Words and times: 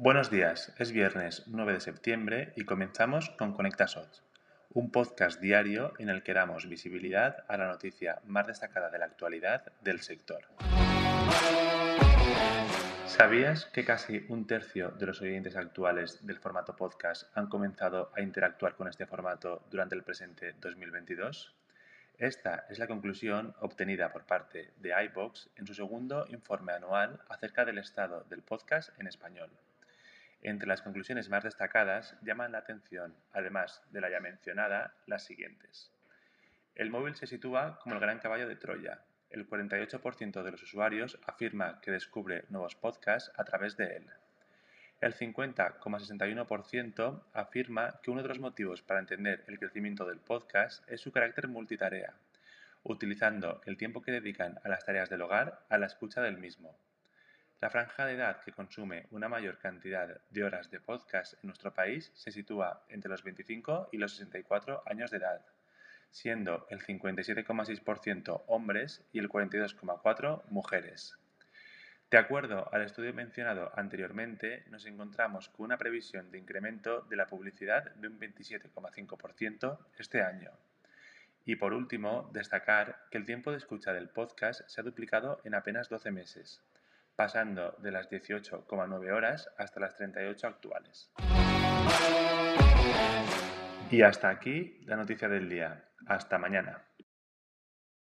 Buenos 0.00 0.30
días, 0.30 0.72
es 0.78 0.92
viernes 0.92 1.42
9 1.48 1.72
de 1.72 1.80
septiembre 1.80 2.52
y 2.54 2.64
comenzamos 2.64 3.30
con 3.30 3.52
Conecta 3.52 3.86
un 4.70 4.92
podcast 4.92 5.40
diario 5.40 5.92
en 5.98 6.08
el 6.08 6.22
que 6.22 6.34
damos 6.34 6.68
visibilidad 6.68 7.44
a 7.48 7.56
la 7.56 7.66
noticia 7.66 8.20
más 8.24 8.46
destacada 8.46 8.90
de 8.90 8.98
la 9.00 9.06
actualidad 9.06 9.72
del 9.82 10.00
sector. 10.00 10.44
¿Sabías 13.06 13.64
que 13.64 13.84
casi 13.84 14.24
un 14.28 14.46
tercio 14.46 14.92
de 14.92 15.06
los 15.06 15.20
oyentes 15.20 15.56
actuales 15.56 16.24
del 16.24 16.38
formato 16.38 16.76
podcast 16.76 17.36
han 17.36 17.48
comenzado 17.48 18.12
a 18.14 18.20
interactuar 18.20 18.76
con 18.76 18.86
este 18.86 19.04
formato 19.04 19.66
durante 19.68 19.96
el 19.96 20.04
presente 20.04 20.54
2022? 20.60 21.56
Esta 22.18 22.66
es 22.70 22.78
la 22.78 22.86
conclusión 22.86 23.52
obtenida 23.58 24.12
por 24.12 24.26
parte 24.26 24.70
de 24.76 24.92
iBox 25.06 25.50
en 25.56 25.66
su 25.66 25.74
segundo 25.74 26.24
informe 26.28 26.72
anual 26.72 27.18
acerca 27.28 27.64
del 27.64 27.78
estado 27.78 28.24
del 28.30 28.42
podcast 28.42 28.90
en 29.00 29.08
español. 29.08 29.50
Entre 30.42 30.68
las 30.68 30.82
conclusiones 30.82 31.28
más 31.28 31.44
destacadas 31.44 32.16
llaman 32.22 32.52
la 32.52 32.58
atención, 32.58 33.16
además 33.32 33.82
de 33.90 34.00
la 34.00 34.10
ya 34.10 34.20
mencionada, 34.20 34.94
las 35.06 35.24
siguientes. 35.24 35.90
El 36.74 36.90
móvil 36.90 37.16
se 37.16 37.26
sitúa 37.26 37.80
como 37.80 37.96
el 37.96 38.00
gran 38.00 38.20
caballo 38.20 38.46
de 38.46 38.54
Troya. 38.54 39.00
El 39.30 39.48
48% 39.48 40.42
de 40.42 40.50
los 40.52 40.62
usuarios 40.62 41.18
afirma 41.26 41.80
que 41.80 41.90
descubre 41.90 42.44
nuevos 42.50 42.76
podcasts 42.76 43.32
a 43.36 43.44
través 43.44 43.76
de 43.76 43.96
él. 43.96 44.06
El 45.00 45.14
50,61% 45.14 47.22
afirma 47.32 48.00
que 48.02 48.10
uno 48.10 48.22
de 48.22 48.28
los 48.28 48.38
motivos 48.38 48.82
para 48.82 49.00
entender 49.00 49.44
el 49.48 49.58
crecimiento 49.58 50.04
del 50.04 50.18
podcast 50.18 50.88
es 50.90 51.00
su 51.00 51.10
carácter 51.12 51.48
multitarea, 51.48 52.14
utilizando 52.84 53.60
el 53.66 53.76
tiempo 53.76 54.02
que 54.02 54.12
dedican 54.12 54.60
a 54.64 54.68
las 54.68 54.84
tareas 54.84 55.10
del 55.10 55.22
hogar 55.22 55.64
a 55.68 55.78
la 55.78 55.86
escucha 55.86 56.20
del 56.20 56.38
mismo. 56.38 56.76
La 57.60 57.70
franja 57.70 58.06
de 58.06 58.12
edad 58.12 58.40
que 58.44 58.52
consume 58.52 59.08
una 59.10 59.28
mayor 59.28 59.58
cantidad 59.58 60.20
de 60.30 60.44
horas 60.44 60.70
de 60.70 60.78
podcast 60.78 61.34
en 61.34 61.48
nuestro 61.48 61.74
país 61.74 62.12
se 62.14 62.30
sitúa 62.30 62.84
entre 62.88 63.10
los 63.10 63.24
25 63.24 63.88
y 63.90 63.98
los 63.98 64.12
64 64.12 64.84
años 64.86 65.10
de 65.10 65.16
edad, 65.16 65.44
siendo 66.12 66.68
el 66.70 66.78
57,6% 66.78 68.44
hombres 68.46 69.04
y 69.12 69.18
el 69.18 69.28
42,4% 69.28 70.44
mujeres. 70.50 71.18
De 72.12 72.16
acuerdo 72.16 72.72
al 72.72 72.82
estudio 72.82 73.12
mencionado 73.12 73.72
anteriormente, 73.74 74.62
nos 74.70 74.86
encontramos 74.86 75.48
con 75.48 75.64
una 75.64 75.78
previsión 75.78 76.30
de 76.30 76.38
incremento 76.38 77.00
de 77.10 77.16
la 77.16 77.26
publicidad 77.26 77.92
de 77.96 78.06
un 78.06 78.20
27,5% 78.20 79.78
este 79.98 80.22
año. 80.22 80.52
Y 81.44 81.56
por 81.56 81.74
último, 81.74 82.30
destacar 82.32 83.00
que 83.10 83.18
el 83.18 83.24
tiempo 83.24 83.50
de 83.50 83.58
escucha 83.58 83.92
del 83.92 84.10
podcast 84.10 84.60
se 84.68 84.80
ha 84.80 84.84
duplicado 84.84 85.40
en 85.42 85.56
apenas 85.56 85.88
12 85.88 86.12
meses, 86.12 86.62
pasando 87.18 87.74
de 87.78 87.90
las 87.90 88.08
18,9 88.08 89.10
horas 89.10 89.50
hasta 89.58 89.80
las 89.80 89.96
38 89.96 90.46
actuales. 90.46 91.10
Y 93.90 94.02
hasta 94.02 94.28
aquí 94.28 94.78
la 94.84 94.94
noticia 94.94 95.28
del 95.28 95.48
día. 95.48 95.84
Hasta 96.06 96.38
mañana. 96.38 96.80